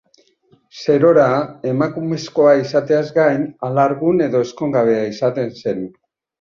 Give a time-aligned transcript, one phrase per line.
[0.79, 1.25] Serora,
[1.73, 5.89] emakumezkoa izateaz gain, alargun edo ezkongabea izaten zen.